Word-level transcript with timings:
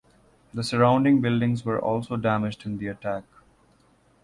The 0.51 0.63
surrounding 0.63 1.21
buildings 1.21 1.63
were 1.63 1.79
also 1.79 2.17
damaged 2.17 2.65
in 2.65 2.79
the 2.79 2.87
attack. 2.87 3.23